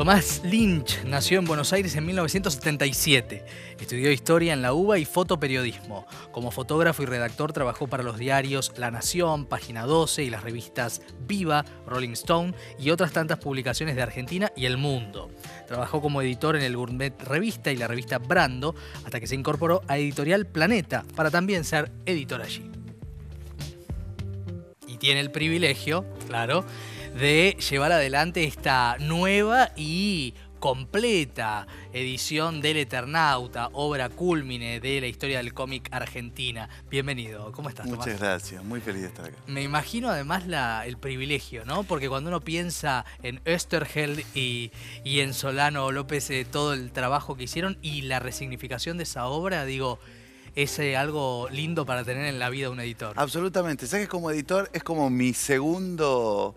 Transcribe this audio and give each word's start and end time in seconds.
Tomás 0.00 0.40
Lynch 0.44 1.04
nació 1.04 1.40
en 1.40 1.44
Buenos 1.44 1.74
Aires 1.74 1.94
en 1.94 2.06
1977. 2.06 3.44
Estudió 3.78 4.10
historia 4.10 4.54
en 4.54 4.62
la 4.62 4.72
UBA 4.72 4.98
y 4.98 5.04
fotoperiodismo. 5.04 6.06
Como 6.32 6.50
fotógrafo 6.50 7.02
y 7.02 7.04
redactor 7.04 7.52
trabajó 7.52 7.86
para 7.86 8.02
los 8.02 8.16
diarios 8.16 8.72
La 8.78 8.90
Nación, 8.90 9.44
Página 9.44 9.84
12 9.84 10.24
y 10.24 10.30
las 10.30 10.42
revistas 10.42 11.02
Viva, 11.28 11.66
Rolling 11.86 12.12
Stone 12.12 12.54
y 12.78 12.88
otras 12.88 13.12
tantas 13.12 13.40
publicaciones 13.40 13.94
de 13.94 14.00
Argentina 14.00 14.50
y 14.56 14.64
el 14.64 14.78
mundo. 14.78 15.28
Trabajó 15.68 16.00
como 16.00 16.22
editor 16.22 16.56
en 16.56 16.62
el 16.62 16.78
Gourmet 16.78 17.12
Revista 17.22 17.70
y 17.70 17.76
la 17.76 17.86
revista 17.86 18.16
Brando 18.16 18.74
hasta 19.04 19.20
que 19.20 19.26
se 19.26 19.34
incorporó 19.34 19.82
a 19.86 19.98
Editorial 19.98 20.46
Planeta 20.46 21.04
para 21.14 21.30
también 21.30 21.62
ser 21.62 21.92
editor 22.06 22.40
allí. 22.40 22.70
Y 24.86 24.96
tiene 24.96 25.20
el 25.20 25.30
privilegio, 25.30 26.06
claro, 26.26 26.64
de 27.18 27.56
llevar 27.68 27.92
adelante 27.92 28.44
esta 28.44 28.96
nueva 29.00 29.70
y 29.76 30.34
completa 30.58 31.66
edición 31.94 32.60
del 32.60 32.76
Eternauta, 32.76 33.70
obra 33.72 34.10
cúlmine 34.10 34.78
de 34.78 35.00
la 35.00 35.06
historia 35.06 35.38
del 35.38 35.54
cómic 35.54 35.88
argentina. 35.90 36.68
Bienvenido, 36.90 37.50
¿cómo 37.52 37.70
estás? 37.70 37.86
Muchas 37.86 38.04
Tomás? 38.04 38.20
gracias, 38.20 38.62
muy 38.64 38.80
feliz 38.80 39.02
de 39.02 39.08
estar 39.08 39.24
acá. 39.26 39.36
Me 39.46 39.62
imagino 39.62 40.10
además 40.10 40.46
la- 40.46 40.86
el 40.86 40.98
privilegio, 40.98 41.64
¿no? 41.64 41.82
Porque 41.84 42.08
cuando 42.10 42.28
uno 42.28 42.40
piensa 42.42 43.06
en 43.22 43.40
Österheld 43.46 44.22
y, 44.34 44.70
y 45.02 45.20
en 45.20 45.32
Solano 45.32 45.90
López, 45.92 46.28
eh, 46.30 46.46
todo 46.50 46.74
el 46.74 46.92
trabajo 46.92 47.36
que 47.36 47.44
hicieron 47.44 47.78
y 47.80 48.02
la 48.02 48.18
resignificación 48.18 48.98
de 48.98 49.04
esa 49.04 49.26
obra, 49.28 49.64
digo, 49.64 49.98
es 50.56 50.78
eh, 50.78 50.94
algo 50.96 51.48
lindo 51.50 51.86
para 51.86 52.04
tener 52.04 52.26
en 52.26 52.38
la 52.38 52.50
vida 52.50 52.68
un 52.68 52.80
editor. 52.80 53.14
Absolutamente. 53.16 53.86
¿Sabes 53.86 54.06
que 54.06 54.10
como 54.10 54.30
editor 54.30 54.68
es 54.74 54.82
como 54.82 55.08
mi 55.08 55.32
segundo 55.32 56.54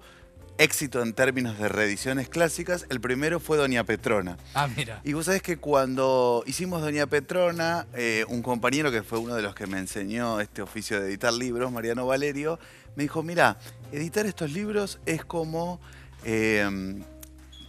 éxito 0.57 1.01
en 1.01 1.13
términos 1.13 1.57
de 1.57 1.67
reediciones 1.69 2.29
clásicas? 2.29 2.85
El 2.89 3.01
primero 3.01 3.39
fue 3.39 3.57
Doña 3.57 3.83
Petrona. 3.83 4.37
Ah, 4.53 4.67
mira. 4.75 5.01
Y 5.03 5.13
vos 5.13 5.25
sabés 5.25 5.41
que 5.41 5.57
cuando 5.57 6.43
hicimos 6.45 6.81
Doña 6.81 7.07
Petrona, 7.07 7.87
eh, 7.93 8.25
un 8.27 8.41
compañero 8.41 8.91
que 8.91 9.03
fue 9.03 9.19
uno 9.19 9.35
de 9.35 9.41
los 9.41 9.55
que 9.55 9.67
me 9.67 9.79
enseñó 9.79 10.39
este 10.39 10.61
oficio 10.61 10.99
de 10.99 11.07
editar 11.07 11.33
libros, 11.33 11.71
Mariano 11.71 12.05
Valerio, 12.05 12.59
me 12.95 13.03
dijo, 13.03 13.23
mira, 13.23 13.57
editar 13.91 14.25
estos 14.25 14.51
libros 14.51 14.99
es 15.05 15.25
como 15.25 15.79
eh, 16.23 17.01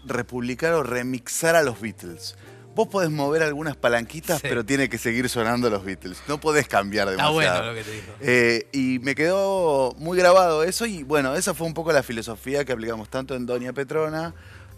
republicar 0.05 0.75
o 0.75 0.83
remixar 0.83 1.56
a 1.56 1.62
los 1.62 1.81
Beatles. 1.81 2.37
Vos 2.75 2.89
podés 2.89 3.11
mover 3.11 3.42
algunas 3.42 3.77
palanquitas, 3.77 4.41
Sí. 4.41 4.47
pero 4.48 4.64
tiene 4.64 4.89
que 4.89 4.98
seguir 4.98 5.28
sonando 5.28 5.70
los 5.70 5.84
Beatles. 5.84 6.19
No 6.28 6.39
podés 6.41 6.67
cambiar 6.67 7.08
Está 7.08 7.22
demasiado. 7.28 7.33
bueno 7.61 7.72
lo 7.72 7.75
que 7.78 7.84
te 7.84 7.91
dijo. 7.92 8.12
Eh, 8.20 8.66
y 8.72 8.98
me 9.00 9.14
quedó 9.14 9.94
muy 9.98 10.19
grabado 10.19 10.64
eso 10.64 10.84
y 10.86 11.03
bueno, 11.05 11.34
esa 11.36 11.55
fue 11.55 11.66
un 11.66 11.75
poco 11.75 11.92
la 11.92 12.03
filosofía 12.03 12.64
que 12.64 12.72
aplicamos 12.72 13.08
tanto 13.08 13.34
en 13.36 13.47
Doña 13.47 13.72
Petrona 13.72 14.34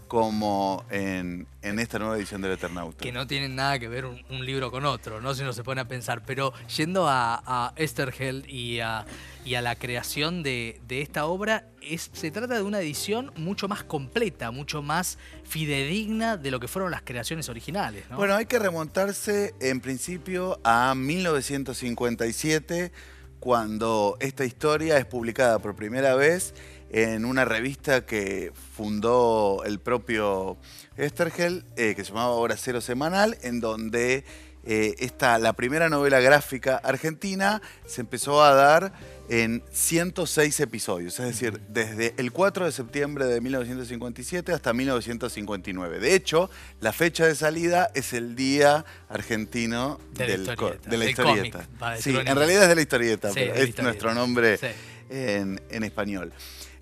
como 0.07 0.85
en, 0.89 1.47
en 1.61 1.79
esta 1.79 1.99
nueva 1.99 2.17
edición 2.17 2.41
del 2.41 2.53
Eternauta. 2.53 3.03
que 3.03 3.11
no 3.11 3.27
tienen 3.27 3.55
nada 3.55 3.77
que 3.79 3.87
ver 3.87 4.05
un, 4.05 4.23
un 4.29 4.45
libro 4.45 4.71
con 4.71 4.85
otro, 4.85 5.21
¿no? 5.21 5.33
Si 5.33 5.43
uno 5.43 5.53
se 5.53 5.63
pone 5.63 5.81
a 5.81 5.87
pensar. 5.87 6.23
Pero 6.25 6.53
yendo 6.75 7.07
a, 7.07 7.41
a 7.45 7.73
Esterheld 7.75 8.49
y 8.49 8.79
a, 8.79 9.05
y 9.45 9.55
a 9.55 9.61
la 9.61 9.75
creación 9.75 10.43
de, 10.43 10.79
de 10.87 11.01
esta 11.01 11.25
obra, 11.25 11.65
es, 11.81 12.09
se 12.13 12.31
trata 12.31 12.55
de 12.55 12.61
una 12.63 12.79
edición 12.79 13.31
mucho 13.35 13.67
más 13.67 13.83
completa, 13.83 14.51
mucho 14.51 14.81
más 14.81 15.17
fidedigna 15.43 16.37
de 16.37 16.51
lo 16.51 16.59
que 16.59 16.67
fueron 16.67 16.91
las 16.91 17.01
creaciones 17.01 17.49
originales, 17.49 18.03
¿no? 18.09 18.17
Bueno, 18.17 18.35
hay 18.35 18.45
que 18.45 18.59
remontarse 18.59 19.53
en 19.59 19.79
principio 19.81 20.59
a 20.63 20.93
1957, 20.95 22.91
cuando 23.39 24.17
esta 24.19 24.45
historia 24.45 24.97
es 24.97 25.05
publicada 25.05 25.59
por 25.59 25.75
primera 25.75 26.15
vez 26.15 26.53
en 26.89 27.25
una 27.25 27.45
revista 27.45 28.05
que 28.05 28.51
fundó 28.75 29.63
el 29.65 29.79
propio 29.79 30.57
Estergel, 30.95 31.65
eh, 31.75 31.93
que 31.95 32.03
se 32.03 32.09
llamaba 32.09 32.31
Hora 32.31 32.55
Cero 32.57 32.81
Semanal, 32.81 33.37
en 33.41 33.59
donde 33.59 34.23
eh, 34.69 34.95
esta, 34.99 35.37
la 35.39 35.53
primera 35.53 35.89
novela 35.89 36.19
gráfica 36.19 36.77
argentina 36.77 37.61
se 37.85 38.01
empezó 38.01 38.43
a 38.43 38.53
dar 38.53 38.93
en 39.29 39.61
106 39.71 40.59
episodios, 40.61 41.19
es 41.19 41.25
decir, 41.27 41.59
desde 41.69 42.13
el 42.17 42.31
4 42.31 42.65
de 42.65 42.71
septiembre 42.71 43.25
de 43.25 43.41
1957 43.41 44.53
hasta 44.53 44.73
1959. 44.73 45.99
De 45.99 46.15
hecho, 46.15 46.49
la 46.79 46.93
fecha 46.93 47.25
de 47.25 47.35
salida 47.35 47.89
es 47.93 48.13
el 48.13 48.35
Día 48.35 48.85
Argentino 49.09 49.99
De 50.13 50.27
la 50.27 50.33
historieta, 50.35 50.55
co- 50.55 50.89
de 50.89 50.97
la 50.97 51.03
del 51.03 51.09
historieta. 51.09 51.57
cómic, 51.59 51.77
para 51.79 51.97
sí, 52.01 52.15
en 52.15 52.35
realidad 52.35 52.63
es 52.63 52.69
de 52.69 52.75
la 52.75 52.81
historieta, 52.81 53.27
Sí, 53.29 53.35
pero 53.35 53.53
de 53.53 53.59
la 53.59 53.65
es 53.65 53.77
nuestro 53.83 54.13
nombre 54.13 54.57
Sí. 54.57 54.67
en, 55.09 55.61
en 55.69 55.83
español. 55.83 56.31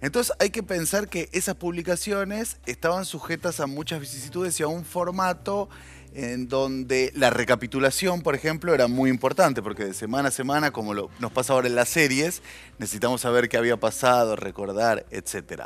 Entonces 0.05 0.35
hay 0.38 0.51
que 0.51 0.61
pensar 0.61 1.09
que 1.09 1.29
esas 1.31 1.55
publicaciones 1.55 2.57
estaban 2.67 3.05
sujetas 3.05 3.59
a 3.59 3.66
muchas 3.66 3.99
vicisitudes 3.99 4.59
y 4.59 4.63
a 4.63 4.67
un 4.67 4.85
formato 4.85 5.67
en 6.13 6.47
donde 6.47 7.11
la 7.16 7.31
recapitulación, 7.31 8.21
por 8.21 8.35
ejemplo, 8.35 8.75
era 8.75 8.88
muy 8.88 9.09
importante, 9.09 9.63
porque 9.63 9.83
de 9.83 9.95
semana 9.95 10.27
a 10.27 10.31
semana, 10.31 10.69
como 10.69 10.93
nos 10.93 11.31
pasa 11.31 11.53
ahora 11.53 11.69
en 11.69 11.73
las 11.73 11.89
series, 11.89 12.43
necesitamos 12.77 13.21
saber 13.21 13.49
qué 13.49 13.57
había 13.57 13.77
pasado, 13.77 14.35
recordar, 14.35 15.07
etc. 15.09 15.63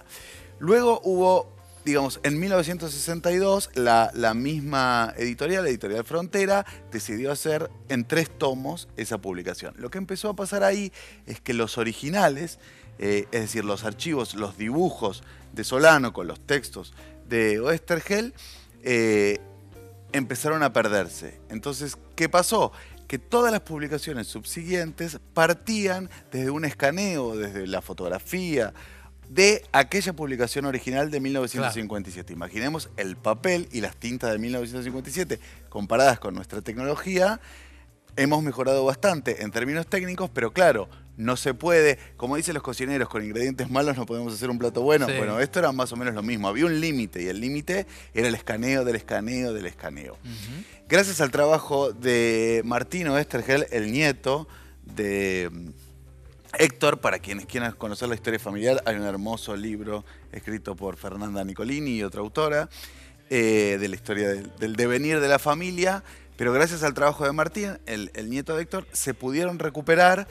Luego 0.57 1.01
hubo, 1.03 1.51
digamos, 1.83 2.21
en 2.23 2.39
1962, 2.39 3.71
la, 3.73 4.09
la 4.13 4.33
misma 4.33 5.13
editorial, 5.17 5.65
la 5.65 5.69
editorial 5.69 6.05
Frontera, 6.05 6.65
decidió 6.93 7.33
hacer 7.33 7.69
en 7.89 8.05
tres 8.05 8.29
tomos 8.29 8.87
esa 8.95 9.17
publicación. 9.17 9.73
Lo 9.77 9.91
que 9.91 9.97
empezó 9.97 10.29
a 10.29 10.35
pasar 10.37 10.63
ahí 10.63 10.93
es 11.25 11.41
que 11.41 11.53
los 11.53 11.77
originales, 11.77 12.57
eh, 12.99 13.27
es 13.31 13.41
decir, 13.41 13.65
los 13.65 13.85
archivos, 13.85 14.35
los 14.35 14.57
dibujos 14.57 15.23
de 15.53 15.63
Solano 15.63 16.13
con 16.13 16.27
los 16.27 16.39
textos 16.39 16.93
de 17.27 17.59
Oestergel, 17.59 18.33
eh, 18.83 19.39
empezaron 20.11 20.63
a 20.63 20.73
perderse. 20.73 21.39
Entonces, 21.49 21.97
¿qué 22.15 22.27
pasó? 22.27 22.73
Que 23.07 23.17
todas 23.17 23.51
las 23.51 23.61
publicaciones 23.61 24.27
subsiguientes 24.27 25.19
partían 25.33 26.09
desde 26.31 26.49
un 26.51 26.65
escaneo, 26.65 27.35
desde 27.35 27.65
la 27.67 27.81
fotografía, 27.81 28.73
de 29.29 29.63
aquella 29.71 30.13
publicación 30.13 30.65
original 30.65 31.11
de 31.11 31.19
1957. 31.19 32.33
Imaginemos 32.33 32.89
el 32.97 33.15
papel 33.15 33.69
y 33.71 33.81
las 33.81 33.95
tintas 33.95 34.31
de 34.31 34.39
1957 34.39 35.39
comparadas 35.69 36.19
con 36.19 36.33
nuestra 36.33 36.61
tecnología. 36.61 37.39
Hemos 38.15 38.43
mejorado 38.43 38.83
bastante 38.83 39.43
en 39.43 39.51
términos 39.51 39.87
técnicos, 39.87 40.31
pero 40.33 40.51
claro, 40.51 40.89
no 41.19 41.35
se 41.35 41.53
puede, 41.53 41.99
como 42.15 42.37
dicen 42.37 42.53
los 42.53 42.63
cocineros, 42.63 43.09
con 43.09 43.21
ingredientes 43.21 43.69
malos 43.69 43.97
no 43.97 44.05
podemos 44.05 44.33
hacer 44.33 44.49
un 44.49 44.57
plato 44.57 44.81
bueno. 44.81 45.05
Sí. 45.05 45.17
Bueno, 45.17 45.41
esto 45.41 45.59
era 45.59 45.73
más 45.73 45.91
o 45.91 45.97
menos 45.97 46.15
lo 46.15 46.23
mismo. 46.23 46.47
Había 46.47 46.65
un 46.65 46.79
límite 46.79 47.21
y 47.21 47.27
el 47.27 47.41
límite 47.41 47.85
era 48.13 48.29
el 48.29 48.35
escaneo 48.35 48.85
del 48.85 48.95
escaneo 48.95 49.51
del 49.51 49.65
escaneo. 49.65 50.17
Gracias 50.87 51.19
al 51.19 51.29
trabajo 51.29 51.91
de 51.91 52.61
Martino 52.63 53.17
Estergel, 53.17 53.67
el 53.71 53.91
nieto 53.91 54.47
de 54.95 55.49
mm, 55.51 55.69
Héctor, 56.57 57.01
para 57.01 57.19
quienes 57.19 57.45
quieran 57.47 57.73
conocer 57.73 58.07
la 58.07 58.15
historia 58.15 58.39
familiar, 58.39 58.81
hay 58.85 58.95
un 58.95 59.03
hermoso 59.03 59.57
libro 59.57 60.05
escrito 60.31 60.77
por 60.77 60.95
Fernanda 60.95 61.43
Nicolini 61.43 61.97
y 61.97 62.03
otra 62.03 62.21
autora 62.21 62.69
eh, 63.29 63.77
de 63.77 63.87
la 63.89 63.95
historia 63.95 64.29
del, 64.29 64.55
del 64.57 64.77
devenir 64.77 65.19
de 65.19 65.27
la 65.27 65.37
familia. 65.37 66.01
Pero 66.37 66.53
gracias 66.53 66.83
al 66.83 66.93
trabajo 66.93 67.25
de 67.25 67.33
Martín, 67.33 67.77
el, 67.87 68.09
el 68.13 68.29
nieto 68.29 68.55
de 68.55 68.63
Héctor, 68.63 68.87
se 68.93 69.13
pudieron 69.13 69.59
recuperar 69.59 70.29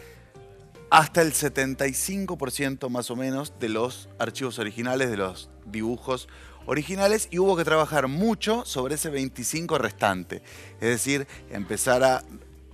hasta 0.91 1.23
el 1.23 1.33
75% 1.33 2.89
más 2.89 3.11
o 3.11 3.17
menos 3.17 3.53
de 3.61 3.69
los 3.69 4.09
archivos 4.19 4.59
originales, 4.59 5.11
de 5.11 5.17
los 5.17 5.51
dibujos 5.67 6.29
originales, 6.67 7.29
y 7.31 7.39
hubo 7.39 7.57
que 7.57 7.65
trabajar 7.65 8.09
mucho 8.09 8.65
sobre 8.65 8.95
ese 8.95 9.11
25 9.11 9.79
restante. 9.79 10.43
Es 10.81 10.89
decir, 10.89 11.27
empezar 11.51 12.03
a 12.05 12.25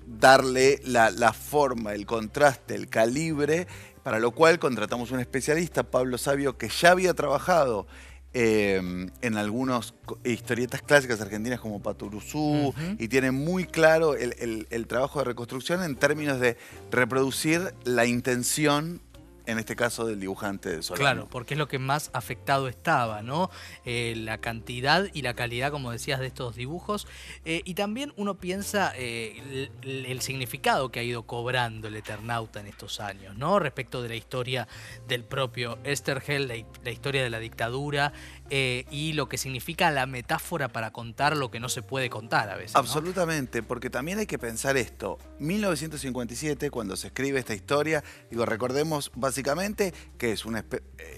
darle 0.07 0.81
la, 0.85 1.11
la 1.11 1.33
forma, 1.33 1.95
el 1.95 2.07
contraste, 2.07 2.75
el 2.75 2.89
calibre, 2.89 3.67
para 4.03 4.19
lo 4.19 4.33
cual 4.33 4.59
contratamos 4.59 5.11
un 5.11 5.21
especialista, 5.21 5.83
Pablo 5.83 6.19
Sabio, 6.19 6.59
que 6.59 6.69
ya 6.69 6.91
había 6.91 7.15
trabajado 7.15 7.87
eh, 8.35 8.81
en 9.23 9.37
algunas 9.37 9.95
historietas 10.25 10.83
clásicas 10.83 11.21
argentinas 11.21 11.61
como 11.61 11.81
Paturuzú 11.81 12.75
y 12.99 13.09
tiene 13.09 13.31
muy 13.31 13.65
claro 13.65 14.15
el, 14.17 14.35
el- 14.41 14.67
el 14.71 14.87
trabajo 14.87 15.21
de 15.21 15.27
reconstrucción 15.27 15.83
en 15.83 15.95
términos 15.97 16.41
de 16.41 16.57
reproducir 16.91 17.75
la 17.85 18.07
intención, 18.07 19.01
en 19.47 19.59
este 19.59 19.77
caso 19.77 20.07
del 20.07 20.21
dibujante 20.21 20.71
de 20.71 20.83
Solano. 20.83 21.03
Claro, 21.03 21.29
porque 21.31 21.55
es 21.55 21.59
lo 21.59 21.69
que 21.69 21.79
más 21.79 22.11
afectado 22.13 22.69
estaba, 22.69 23.23
¿no? 23.23 23.51
Eh, 23.85 24.15
la 24.17 24.39
cantidad 24.39 25.07
y 25.13 25.23
la 25.23 25.35
calidad, 25.35 25.71
como 25.71 25.91
decías, 25.91 26.21
de 26.21 26.27
estos 26.27 26.57
dibujos. 26.57 27.07
Eh, 27.45 27.63
y 27.65 27.75
también 27.75 28.13
uno 28.17 28.37
piensa 28.37 28.93
eh, 28.97 29.71
el, 29.83 30.07
el 30.07 30.21
significado 30.23 30.91
que 30.91 31.01
ha 31.01 31.03
ido 31.03 31.25
cobrando 31.25 31.89
el 31.89 31.97
Eternauta 31.97 32.61
en 32.61 32.67
estos 32.67 33.01
años, 33.01 33.37
¿no? 33.37 33.59
Respecto 33.59 34.03
de 34.03 34.09
la 34.09 34.17
historia 34.17 34.69
del 35.09 35.25
propio 35.25 35.79
Estergel, 35.85 36.49
la, 36.49 36.55
la 36.83 36.91
historia 36.91 37.23
de 37.23 37.31
la 37.31 37.39
dictadura 37.39 38.13
y 38.51 39.15
lo 39.15 39.29
que 39.29 39.37
significa 39.37 39.91
la 39.91 40.07
metáfora 40.07 40.69
para 40.69 40.93
contar 40.93 41.37
lo 41.37 41.51
que 41.51 41.59
no 41.59 41.69
se 41.69 41.83
puede 41.83 42.09
contar 42.09 42.51
a 42.51 42.57
veces. 42.57 42.75
¿no? 42.75 42.81
Absolutamente, 42.81 43.63
porque 43.63 43.91
también 43.91 44.19
hay 44.19 44.27
que 44.27 44.39
pensar 44.39 44.77
esto. 44.77 45.19
1957, 45.41 46.71
cuando 46.71 46.95
se 46.97 47.09
escribe 47.09 47.41
esta 47.41 47.55
historia, 47.55 48.05
digo, 48.31 48.47
recordemos 48.47 49.11
básicamente 49.35 49.93
que 50.17 50.31
es 50.31 50.45
una 50.45 50.65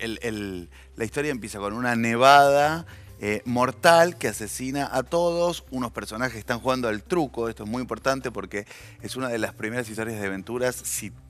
el- 0.00 0.18
el- 0.22 0.70
la 0.96 1.04
historia 1.04 1.30
empieza 1.30 1.58
con 1.58 1.74
una 1.74 1.94
nevada 1.96 2.86
eh, 3.20 3.42
mortal 3.44 4.16
que 4.16 4.28
asesina 4.28 4.88
a 4.92 5.02
todos, 5.02 5.64
unos 5.70 5.90
personajes 5.90 6.34
que 6.34 6.38
están 6.38 6.60
jugando 6.60 6.88
al 6.88 7.02
truco, 7.02 7.48
esto 7.48 7.64
es 7.64 7.68
muy 7.68 7.80
importante 7.82 8.30
porque 8.30 8.66
es 9.02 9.16
una 9.16 9.28
de 9.28 9.38
las 9.38 9.54
primeras 9.54 9.88
historias 9.88 10.18
de 10.20 10.26
aventuras 10.26 10.82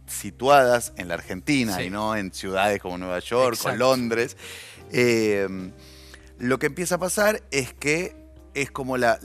situadas 0.07 0.93
en 0.97 1.09
la 1.09 1.15
Argentina 1.15 1.83
y 1.83 1.91
no 1.91 2.17
en 2.17 2.33
ciudades 2.33 2.81
como 2.81 2.99
Nueva 2.99 3.19
York 3.21 3.59
o 3.65 3.71
Londres. 3.75 4.37
Eh, 4.93 5.49
lo 6.39 6.59
que 6.59 6.67
empieza 6.67 6.97
a 6.97 6.99
pasar 6.99 7.43
es 7.51 7.73
que 7.73 8.17
es 8.57 8.71
como 8.71 8.97
la, 8.97 9.19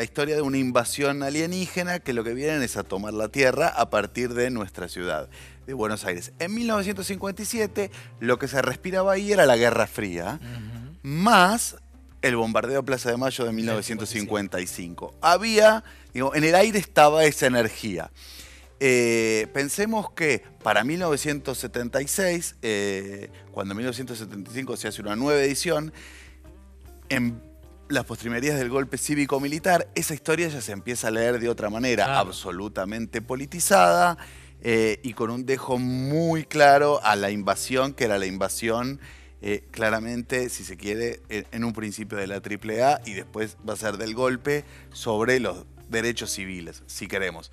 historia 0.00 0.36
de 0.36 0.42
una 0.42 0.56
invasión 0.56 1.24
alienígena 1.24 1.98
que 1.98 2.12
lo 2.12 2.22
que 2.22 2.34
vienen 2.34 2.62
es 2.62 2.76
a 2.76 2.84
tomar 2.84 3.12
la 3.12 3.28
Tierra 3.28 3.66
a 3.66 3.90
partir 3.90 4.32
de 4.32 4.50
nuestra 4.50 4.88
ciudad, 4.88 5.28
de 5.70 5.74
Buenos 5.74 6.04
Aires. 6.04 6.32
En 6.40 6.52
1957 6.54 7.90
lo 8.18 8.38
que 8.38 8.48
se 8.48 8.60
respiraba 8.60 9.12
ahí 9.12 9.32
era 9.32 9.46
la 9.46 9.56
Guerra 9.56 9.86
Fría, 9.86 10.40
más 11.02 11.76
el 12.22 12.36
bombardeo 12.36 12.84
Plaza 12.84 13.10
de 13.10 13.16
Mayo 13.16 13.44
de 13.44 13.52
1955. 13.52 15.14
Había, 15.20 15.84
digo, 16.12 16.34
en 16.34 16.44
el 16.44 16.54
aire 16.56 16.78
estaba 16.78 17.24
esa 17.24 17.46
energía. 17.46 18.10
Eh, 18.80 19.46
pensemos 19.52 20.10
que 20.10 20.42
para 20.62 20.82
1976, 20.82 22.56
eh, 22.62 23.30
cuando 23.52 23.72
en 23.72 23.78
1975 23.78 24.76
se 24.76 24.88
hace 24.88 25.02
una 25.02 25.14
nueva 25.14 25.40
edición, 25.40 25.92
en 27.10 27.40
las 27.88 28.04
postrimerías 28.04 28.58
del 28.58 28.70
golpe 28.70 28.98
cívico-militar, 28.98 29.88
esa 29.94 30.14
historia 30.14 30.48
ya 30.48 30.60
se 30.60 30.72
empieza 30.72 31.08
a 31.08 31.10
leer 31.12 31.38
de 31.38 31.48
otra 31.48 31.70
manera, 31.70 32.18
absolutamente 32.18 33.22
politizada 33.22 34.18
eh, 34.62 35.00
y 35.02 35.14
con 35.14 35.30
un 35.30 35.46
dejo 35.46 35.78
muy 35.78 36.44
claro 36.44 37.00
a 37.02 37.16
la 37.16 37.30
invasión, 37.30 37.94
que 37.94 38.04
era 38.04 38.18
la 38.18 38.26
invasión 38.26 39.00
eh, 39.42 39.64
claramente, 39.70 40.48
si 40.50 40.64
se 40.64 40.76
quiere, 40.76 41.20
en 41.28 41.64
un 41.64 41.72
principio 41.72 42.18
de 42.18 42.26
la 42.26 42.36
AAA 42.36 43.00
y 43.06 43.14
después 43.14 43.56
va 43.66 43.72
a 43.72 43.76
ser 43.76 43.96
del 43.96 44.14
golpe 44.14 44.64
sobre 44.92 45.40
los 45.40 45.64
derechos 45.88 46.30
civiles, 46.30 46.82
si 46.86 47.08
queremos. 47.08 47.50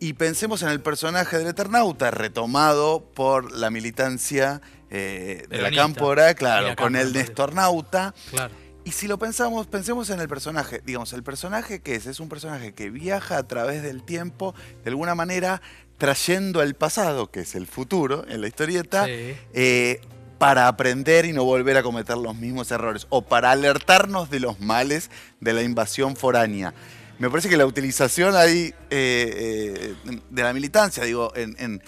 Y 0.00 0.14
pensemos 0.14 0.62
en 0.62 0.70
el 0.70 0.80
personaje 0.80 1.38
del 1.38 1.46
Eternauta, 1.46 2.10
retomado 2.10 3.04
por 3.14 3.52
la 3.52 3.70
militancia 3.70 4.60
eh, 4.90 5.46
de 5.48 5.62
la 5.62 5.70
Cámpora, 5.70 6.34
claro, 6.34 6.74
con 6.74 6.96
el 6.96 7.12
Nestornauta. 7.12 8.12
Claro 8.30 8.62
y 8.84 8.92
si 8.92 9.06
lo 9.06 9.18
pensamos, 9.18 9.68
pensemos 9.68 10.10
en 10.10 10.20
el 10.20 10.28
personaje. 10.28 10.82
Digamos, 10.84 11.12
el 11.12 11.22
personaje 11.22 11.80
que 11.80 11.94
es, 11.94 12.06
es 12.06 12.18
un 12.18 12.28
personaje 12.28 12.72
que 12.72 12.90
viaja 12.90 13.38
a 13.38 13.46
través 13.46 13.82
del 13.82 14.02
tiempo, 14.02 14.54
de 14.82 14.90
alguna 14.90 15.14
manera 15.14 15.62
trayendo 16.02 16.62
el 16.62 16.74
pasado, 16.74 17.30
que 17.30 17.42
es 17.42 17.54
el 17.54 17.68
futuro, 17.68 18.24
en 18.28 18.40
la 18.40 18.48
historieta, 18.48 19.06
eh, 19.08 20.00
para 20.36 20.66
aprender 20.66 21.26
y 21.26 21.32
no 21.32 21.44
volver 21.44 21.76
a 21.76 21.84
cometer 21.84 22.16
los 22.16 22.34
mismos 22.34 22.72
errores, 22.72 23.06
o 23.08 23.22
para 23.22 23.52
alertarnos 23.52 24.28
de 24.28 24.40
los 24.40 24.58
males 24.58 25.12
de 25.38 25.52
la 25.52 25.62
invasión 25.62 26.16
foránea. 26.16 26.74
Me 27.20 27.30
parece 27.30 27.48
que 27.48 27.56
la 27.56 27.66
utilización 27.66 28.34
ahí 28.34 28.74
eh, 28.90 29.94
eh, 30.10 30.18
de 30.28 30.42
la 30.42 30.52
militancia, 30.52 31.04
digo, 31.04 31.32
en 31.36 31.80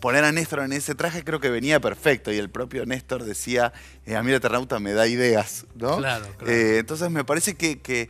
poner 0.00 0.24
a 0.24 0.32
Néstor 0.32 0.60
en 0.60 0.72
ese 0.72 0.94
traje 0.94 1.24
creo 1.24 1.40
que 1.40 1.50
venía 1.50 1.80
perfecto 1.80 2.32
y 2.32 2.38
el 2.38 2.50
propio 2.50 2.86
Néstor 2.86 3.24
decía, 3.24 3.72
eh, 4.04 4.16
a 4.16 4.22
mí 4.22 4.30
el 4.30 4.36
Eternauta 4.36 4.78
me 4.78 4.92
da 4.92 5.06
ideas, 5.06 5.66
¿no? 5.74 5.98
Claro, 5.98 6.26
claro. 6.38 6.52
Eh, 6.52 6.78
entonces 6.78 7.10
me 7.10 7.24
parece 7.24 7.54
que, 7.54 8.08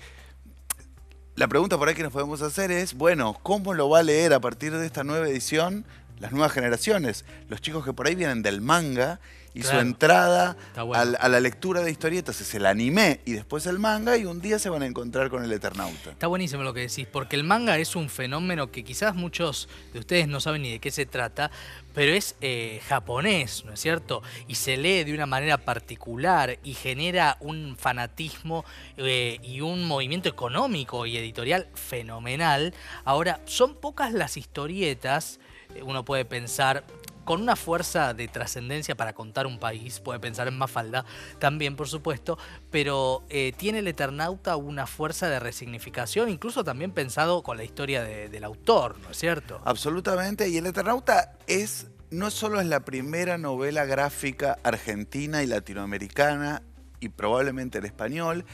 la 1.37 1.49
pregunta 1.49 1.77
por 1.77 1.89
ahí 1.89 1.95
que 1.95 2.03
nos 2.03 2.13
podemos 2.13 2.41
hacer 2.41 2.71
es, 2.71 2.95
bueno, 2.95 3.37
¿cómo 3.43 3.75
lo 3.75 3.91
va 3.91 3.99
a 3.99 4.03
leer 4.03 4.33
a 4.33 4.41
partir 4.41 4.73
de 4.73 4.87
esta 4.87 5.05
nueva 5.05 5.29
edición 5.29 5.85
las 6.19 6.33
nuevas 6.33 6.53
generaciones? 6.53 7.25
Los 7.49 7.61
chicos 7.61 7.85
que 7.85 7.93
por 7.93 8.07
ahí 8.07 8.15
vienen 8.15 8.43
del 8.43 8.61
manga 8.61 9.21
y 9.57 9.63
su 9.63 9.77
entrada 9.79 10.55
a, 10.77 11.29
la 11.29 11.41
lectura 11.41 11.81
de 11.81 11.91
historietas 11.91 12.43
es 12.43 12.55
el 12.55 12.67
anime 12.67 13.21
y 13.25 13.33
después 13.33 13.65
el 13.65 13.79
manga 13.79 14.15
y 14.19 14.27
un 14.27 14.43
día 14.43 14.59
se 14.59 14.69
van 14.69 14.83
a 14.83 14.87
encontrar 14.87 15.31
con 15.31 15.43
el 15.43 15.51
Eternauta. 15.51 16.11
Está 16.11 16.27
buenísimo 16.27 16.63
lo 16.63 16.75
que 16.75 16.81
decís, 16.81 17.07
porque 17.11 17.37
el 17.37 17.45
manga 17.45 17.79
es 17.79 17.97
un 17.97 18.11
fenómeno 18.11 18.71
que 18.71 18.85
quizás 18.85 19.15
muchos 19.15 19.71
de 19.95 20.01
ustedes 20.01 20.29
no 20.29 20.41
saben 20.41 20.61
ni 20.61 20.73
de 20.73 20.79
qué 20.79 20.91
se 20.91 21.07
trata, 21.07 21.51
pero 21.95 22.13
es 22.13 22.37
eh, 22.43 22.83
japonés, 22.87 23.65
¿no 23.65 23.73
es 23.73 23.81
cierto? 23.81 24.23
Y 24.47 24.57
se 24.57 24.77
lee 24.77 25.05
de 25.05 25.15
una 25.15 25.25
manera 25.25 25.57
particular 25.57 26.59
y 26.63 26.75
genera 26.75 27.39
un 27.41 27.79
fanatismo 27.79 28.63
eh, 28.99 29.39
y 29.43 29.63
un 29.63 29.85
movimiento 29.85 30.29
económico 30.29 31.07
y 31.07 31.17
editorial 31.17 31.67
fenomenal. 31.73 32.75
Ahora, 33.07 33.41
son 33.47 33.75
pocas 33.75 34.13
las 34.13 34.37
historietas, 34.37 35.41
uno 35.85 36.05
puede 36.05 36.25
pensar, 36.25 36.85
con 37.27 37.43
una 37.43 37.57
fuerza 37.57 38.15
de 38.15 38.29
trascendencia 38.29 38.95
para 38.95 39.13
contar 39.13 39.47
un 39.47 39.59
país, 39.59 40.01
puede 40.01 40.21
pensar 40.21 40.47
en 40.47 40.57
Mafalda 40.57 41.05
también, 41.41 41.75
por 41.75 41.89
supuesto, 41.89 42.39
pero 42.71 43.25
eh, 43.29 43.53
tiene 43.57 43.81
el 43.81 43.89
Eternauta 43.89 44.57
una 44.57 44.87
fuerza 44.87 45.29
de 45.29 45.41
resignificación, 45.41 46.29
incluso 46.29 46.63
también 46.63 46.93
pensado 46.93 47.43
con 47.43 47.57
la 47.57 47.65
historia 47.65 48.05
del 48.05 48.45
autor, 48.45 48.99
¿no 49.01 49.11
es 49.11 49.19
cierto? 49.19 49.61
Absolutamente, 49.65 50.49
y 50.49 50.57
el 50.57 50.67
Eternauta 50.67 51.37
es, 51.49 51.89
no 52.11 52.31
solo 52.31 52.61
es 52.61 52.67
la 52.67 52.85
primera 52.85 53.39
novela 53.39 53.85
gráfica 53.85 54.59
argentina 54.63 55.43
y 55.43 55.47
latinoamericana, 55.47 56.63
y 57.01 57.09
probablemente 57.09 57.79
en 57.79 57.87
español, 57.87 58.45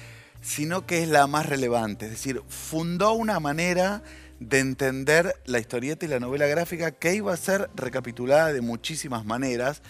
sino 0.40 0.86
que 0.86 1.02
es 1.02 1.08
la 1.08 1.26
más 1.26 1.46
relevante, 1.46 2.06
es 2.06 2.12
decir, 2.12 2.42
fundó 2.48 3.12
una 3.12 3.38
manera 3.38 4.02
de 4.48 4.58
entender 4.58 5.36
la 5.44 5.58
historieta 5.58 6.04
y 6.04 6.08
la 6.08 6.20
novela 6.20 6.46
gráfica 6.46 6.90
que 6.90 7.14
iba 7.14 7.32
a 7.32 7.36
ser 7.36 7.70
recapitulada 7.74 8.52
de 8.52 8.60
muchísimas 8.60 9.24
maneras 9.24 9.82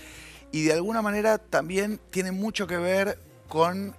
y 0.51 0.65
de 0.65 0.75
alguna 0.75 1.03
manera 1.03 1.39
también 1.39 2.01
tiene 2.11 2.33
mucho 2.33 2.67
que 2.67 2.77
ver 2.77 3.19
con 3.49 3.97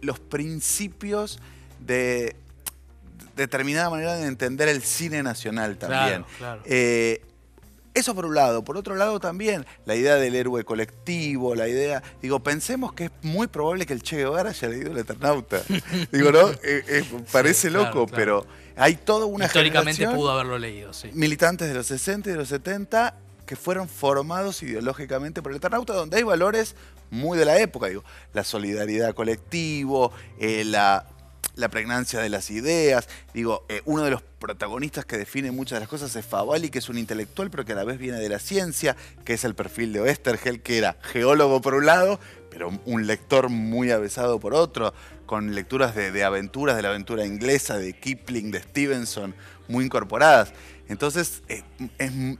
los 0.00 0.20
principios 0.20 1.40
de 1.80 2.36
determinada 3.34 3.90
manera 3.90 4.14
de 4.14 4.26
entender 4.26 4.68
el 4.68 4.82
cine 4.82 5.22
nacional 5.22 5.78
también. 5.78 6.24
Eh, 6.64 7.22
eso 7.96 8.14
por 8.14 8.26
un 8.26 8.34
lado. 8.34 8.62
Por 8.62 8.76
otro 8.76 8.94
lado 8.94 9.18
también 9.20 9.66
la 9.84 9.96
idea 9.96 10.16
del 10.16 10.34
héroe 10.34 10.64
colectivo, 10.64 11.54
la 11.54 11.68
idea... 11.68 12.02
Digo, 12.20 12.40
pensemos 12.40 12.92
que 12.92 13.06
es 13.06 13.10
muy 13.22 13.46
probable 13.46 13.86
que 13.86 13.92
el 13.92 14.02
Che 14.02 14.16
Guevara 14.16 14.50
haya 14.50 14.68
leído 14.68 14.92
el 14.92 14.98
Eternauta. 14.98 15.62
digo, 16.12 16.30
¿no? 16.30 16.50
Eh, 16.50 16.84
eh, 16.88 17.04
parece 17.32 17.70
loco, 17.70 18.06
pero 18.06 18.46
hay 18.76 18.96
toda 18.96 19.26
una 19.26 19.46
Históricamente 19.46 20.06
pudo 20.08 20.30
haberlo 20.30 20.58
leído, 20.58 20.92
sí. 20.92 21.10
Militantes 21.14 21.68
de 21.68 21.74
los 21.74 21.86
60 21.86 22.28
y 22.28 22.32
de 22.32 22.38
los 22.38 22.48
70 22.48 23.14
que 23.46 23.56
fueron 23.56 23.88
formados 23.88 24.62
ideológicamente 24.62 25.40
por 25.40 25.52
el 25.52 25.58
Eternauta, 25.58 25.94
donde 25.94 26.18
hay 26.18 26.24
valores 26.24 26.74
muy 27.10 27.38
de 27.38 27.44
la 27.44 27.58
época, 27.58 27.86
digo, 27.86 28.04
la 28.34 28.44
solidaridad 28.44 29.14
colectivo, 29.14 30.12
eh, 30.38 30.64
la 30.64 31.06
la 31.56 31.68
pregnancia 31.68 32.20
de 32.20 32.28
las 32.28 32.50
ideas. 32.50 33.08
Digo, 33.34 33.64
eh, 33.68 33.82
uno 33.84 34.04
de 34.04 34.10
los 34.10 34.22
protagonistas 34.22 35.04
que 35.04 35.18
define 35.18 35.50
muchas 35.50 35.76
de 35.76 35.80
las 35.80 35.88
cosas 35.88 36.14
es 36.14 36.24
Favali, 36.24 36.70
que 36.70 36.78
es 36.78 36.88
un 36.88 36.98
intelectual, 36.98 37.50
pero 37.50 37.64
que 37.64 37.72
a 37.72 37.76
la 37.76 37.84
vez 37.84 37.98
viene 37.98 38.18
de 38.18 38.28
la 38.28 38.38
ciencia, 38.38 38.96
que 39.24 39.34
es 39.34 39.44
el 39.44 39.54
perfil 39.54 39.92
de 39.92 40.00
Oestergel, 40.00 40.60
que 40.60 40.78
era 40.78 40.96
geólogo 41.02 41.60
por 41.60 41.74
un 41.74 41.86
lado, 41.86 42.20
pero 42.50 42.70
un 42.84 43.06
lector 43.06 43.48
muy 43.48 43.90
avesado 43.90 44.38
por 44.38 44.54
otro, 44.54 44.94
con 45.26 45.54
lecturas 45.54 45.94
de, 45.94 46.24
aventuras, 46.24 46.76
de 46.76 46.82
la 46.82 46.90
aventura 46.90 47.26
inglesa, 47.26 47.76
de 47.78 47.92
Kipling, 47.94 48.50
de 48.50 48.62
Stevenson, 48.62 49.34
muy 49.68 49.84
incorporadas. 49.84 50.52
Entonces, 50.88 51.42
eh, 51.48 51.64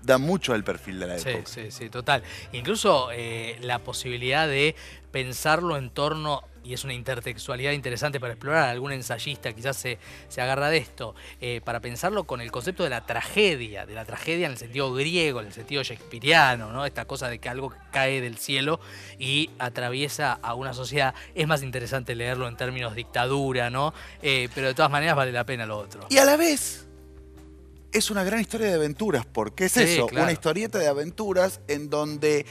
da 0.02 0.18
mucho 0.18 0.54
al 0.54 0.62
perfil 0.62 1.00
de 1.00 1.06
la 1.08 1.16
época. 1.16 1.46
Sí, 1.46 1.62
sí, 1.62 1.70
sí, 1.70 1.90
total. 1.90 2.22
Incluso 2.52 3.08
eh, 3.12 3.58
la 3.60 3.80
posibilidad 3.80 4.46
de 4.46 4.76
pensarlo 5.10 5.76
en 5.76 5.90
torno 5.90 6.44
y 6.66 6.74
es 6.74 6.84
una 6.84 6.94
intertextualidad 6.94 7.72
interesante 7.72 8.18
para 8.18 8.32
explorar. 8.32 8.68
Algún 8.68 8.92
ensayista 8.92 9.52
quizás 9.52 9.76
se, 9.76 9.98
se 10.28 10.40
agarra 10.40 10.68
de 10.68 10.78
esto, 10.78 11.14
eh, 11.40 11.60
para 11.64 11.80
pensarlo 11.80 12.24
con 12.24 12.40
el 12.40 12.50
concepto 12.50 12.82
de 12.82 12.90
la 12.90 13.06
tragedia, 13.06 13.86
de 13.86 13.94
la 13.94 14.04
tragedia 14.04 14.46
en 14.46 14.52
el 14.52 14.58
sentido 14.58 14.92
griego, 14.92 15.40
en 15.40 15.46
el 15.46 15.52
sentido 15.52 15.82
shakespeariano, 15.82 16.72
¿no? 16.72 16.84
Esta 16.84 17.04
cosa 17.04 17.28
de 17.28 17.38
que 17.38 17.48
algo 17.48 17.72
cae 17.92 18.20
del 18.20 18.36
cielo 18.38 18.80
y 19.18 19.50
atraviesa 19.58 20.32
a 20.32 20.54
una 20.54 20.74
sociedad. 20.74 21.14
Es 21.34 21.46
más 21.46 21.62
interesante 21.62 22.14
leerlo 22.16 22.48
en 22.48 22.56
términos 22.56 22.96
dictadura, 22.96 23.70
¿no? 23.70 23.94
Eh, 24.22 24.48
pero 24.54 24.66
de 24.66 24.74
todas 24.74 24.90
maneras 24.90 25.14
vale 25.14 25.30
la 25.30 25.46
pena 25.46 25.66
lo 25.66 25.78
otro. 25.78 26.06
Y 26.10 26.18
a 26.18 26.24
la 26.24 26.36
vez 26.36 26.86
es 27.92 28.10
una 28.10 28.24
gran 28.24 28.40
historia 28.40 28.66
de 28.66 28.74
aventuras, 28.74 29.24
porque 29.24 29.66
es 29.66 29.76
eso, 29.76 30.06
una 30.12 30.32
historieta 30.32 30.78
de 30.78 30.88
aventuras 30.88 31.60
en 31.68 31.88
donde 31.88 32.44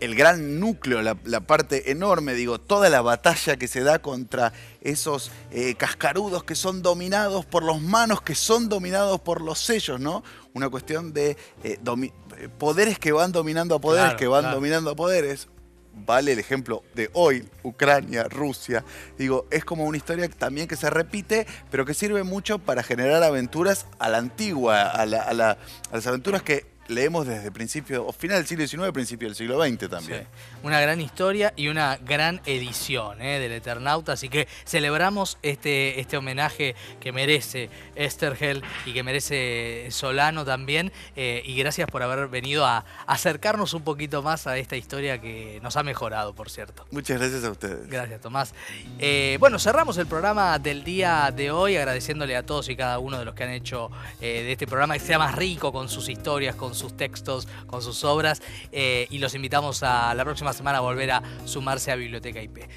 el 0.00 0.14
gran 0.14 0.60
núcleo, 0.60 1.02
la, 1.02 1.40
parte 1.40 1.90
enorme, 1.90 2.34
digo, 2.34 2.58
toda 2.58 2.88
la 2.90 3.00
batalla 3.00 3.56
que 3.56 3.68
se 3.68 3.82
da 3.82 4.00
contra 4.00 4.52
esos 4.80 5.30
eh, 5.50 5.74
cascarudos 5.76 6.44
que 6.44 6.54
son 6.54 6.82
dominados 6.82 7.46
por 7.46 7.62
los 7.62 7.80
manos, 7.80 8.20
que 8.20 8.34
son 8.34 8.68
dominados 8.68 9.20
por 9.20 9.40
los 9.40 9.58
sellos, 9.58 10.00
¿no? 10.00 10.22
Una 10.52 10.68
cuestión 10.68 11.12
de 11.12 11.36
eh, 11.62 11.78
eh, 11.80 12.48
poderes 12.58 12.98
que 12.98 13.12
van 13.12 13.32
dominando 13.32 13.74
a 13.74 13.80
poderes, 13.80 14.14
que 14.14 14.26
van 14.26 14.50
dominando 14.50 14.90
a 14.90 14.96
poderes. 14.96 15.48
Vale 15.96 16.32
el 16.32 16.40
ejemplo 16.40 16.82
de 16.94 17.08
hoy, 17.12 17.48
Ucrania, 17.62 18.24
Rusia. 18.24 18.84
Digo, 19.16 19.46
es 19.52 19.64
como 19.64 19.84
una 19.84 19.96
historia 19.96 20.28
también 20.28 20.66
que 20.66 20.74
se 20.74 20.90
repite, 20.90 21.46
pero 21.70 21.84
que 21.84 21.94
sirve 21.94 22.24
mucho 22.24 22.58
para 22.58 22.82
generar 22.82 23.22
aventuras 23.22 23.86
a 24.00 24.08
la 24.08 24.18
antigua, 24.18 24.88
a 24.88 25.06
las 25.06 26.06
aventuras 26.06 26.42
que 26.42 26.73
leemos 26.88 27.26
desde 27.26 27.50
principio, 27.50 28.06
o 28.06 28.12
final 28.12 28.38
del 28.38 28.46
siglo 28.46 28.66
XIX, 28.66 28.92
principio 28.92 29.28
del 29.28 29.36
siglo 29.36 29.62
XX 29.62 29.88
también. 29.88 30.22
Sí. 30.22 30.26
Una 30.62 30.80
gran 30.80 31.00
historia 31.00 31.52
y 31.56 31.68
una 31.68 31.96
gran 31.96 32.40
edición 32.46 33.20
¿eh? 33.22 33.38
del 33.38 33.52
Eternauta, 33.52 34.12
así 34.12 34.28
que 34.28 34.48
celebramos 34.64 35.38
este, 35.42 36.00
este 36.00 36.16
homenaje 36.16 36.74
que 37.00 37.12
merece 37.12 37.70
Estergel 37.94 38.62
y 38.86 38.92
que 38.92 39.02
merece 39.02 39.88
Solano 39.90 40.44
también, 40.44 40.92
eh, 41.16 41.42
y 41.44 41.56
gracias 41.56 41.88
por 41.88 42.02
haber 42.02 42.28
venido 42.28 42.66
a 42.66 42.84
acercarnos 43.06 43.74
un 43.74 43.82
poquito 43.82 44.22
más 44.22 44.46
a 44.46 44.58
esta 44.58 44.76
historia 44.76 45.20
que 45.20 45.60
nos 45.62 45.76
ha 45.76 45.82
mejorado, 45.82 46.34
por 46.34 46.50
cierto. 46.50 46.86
Muchas 46.90 47.18
gracias 47.18 47.44
a 47.44 47.50
ustedes. 47.50 47.88
Gracias, 47.88 48.20
Tomás. 48.20 48.54
Eh, 48.98 49.36
bueno, 49.40 49.58
cerramos 49.58 49.96
el 49.98 50.06
programa 50.06 50.58
del 50.58 50.84
día 50.84 51.32
de 51.34 51.50
hoy 51.50 51.76
agradeciéndole 51.76 52.36
a 52.36 52.44
todos 52.44 52.68
y 52.68 52.76
cada 52.76 52.98
uno 52.98 53.18
de 53.18 53.24
los 53.24 53.34
que 53.34 53.44
han 53.44 53.50
hecho 53.50 53.90
de 54.20 54.52
este 54.52 54.66
programa 54.66 54.94
que 54.94 55.00
sea 55.00 55.18
más 55.18 55.34
rico 55.34 55.72
con 55.72 55.88
sus 55.88 56.08
historias, 56.08 56.56
con 56.74 56.80
sus 56.80 56.96
textos, 56.96 57.46
con 57.68 57.82
sus 57.82 58.02
obras, 58.02 58.42
eh, 58.72 59.06
y 59.10 59.18
los 59.18 59.34
invitamos 59.36 59.84
a 59.84 60.12
la 60.14 60.24
próxima 60.24 60.52
semana 60.52 60.78
a 60.78 60.80
volver 60.80 61.12
a 61.12 61.22
sumarse 61.44 61.92
a 61.92 61.94
Biblioteca 61.94 62.42
IP. 62.42 62.68